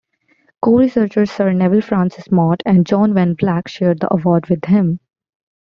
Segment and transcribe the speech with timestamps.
[0.63, 4.99] Co-researchers Sir Nevill Francis Mott and John van Vleck shared the award with him.